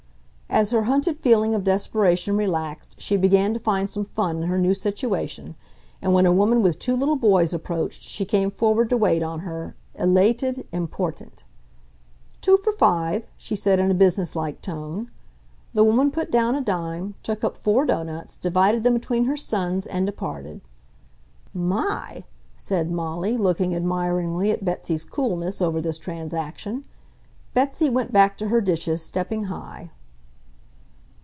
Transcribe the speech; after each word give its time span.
As 0.53 0.71
her 0.71 0.81
hunted 0.83 1.15
feeling 1.15 1.55
of 1.55 1.63
desperation 1.63 2.35
relaxed 2.35 2.97
she 2.99 3.15
began 3.15 3.53
to 3.53 3.59
find 3.59 3.89
some 3.89 4.03
fun 4.03 4.43
in 4.43 4.49
her 4.49 4.57
new 4.59 4.73
situation, 4.73 5.55
and 6.01 6.13
when 6.13 6.25
a 6.25 6.33
woman 6.33 6.61
with 6.61 6.77
two 6.77 6.93
little 6.93 7.15
boys 7.15 7.53
approached 7.53 8.03
she 8.03 8.25
came 8.25 8.51
forward 8.51 8.89
to 8.89 8.97
wait 8.97 9.23
on 9.23 9.39
her, 9.39 9.77
elated, 9.95 10.67
important. 10.73 11.45
"Two 12.41 12.57
for 12.57 12.73
five," 12.73 13.23
she 13.37 13.55
said 13.55 13.79
in 13.79 13.89
a 13.89 13.93
businesslike 13.93 14.61
tone. 14.61 15.09
The 15.73 15.85
woman 15.85 16.11
put 16.11 16.29
down 16.29 16.53
a 16.53 16.59
dime, 16.61 17.15
took 17.23 17.45
up 17.45 17.55
four 17.55 17.85
doughnuts, 17.85 18.35
divided 18.35 18.83
them 18.83 18.93
between 18.95 19.23
her 19.25 19.37
sons, 19.37 19.85
and 19.87 20.05
departed. 20.05 20.59
[Illustration: 21.55 21.69
Never 21.69 21.69
were 21.69 21.79
dishes 21.79 21.87
washed 21.87 22.01
better!] 22.01 22.09
"My!" 22.09 22.25
said 22.57 22.91
Molly, 22.91 23.37
looking 23.37 23.73
admiringly 23.73 24.51
at 24.51 24.65
Betsy's 24.65 25.05
coolness 25.05 25.61
over 25.61 25.79
this 25.79 25.97
transaction. 25.97 26.83
Betsy 27.53 27.89
went 27.89 28.11
back 28.11 28.37
to 28.37 28.49
her 28.49 28.59
dishes, 28.59 29.01
stepping 29.01 29.45
high. 29.45 29.91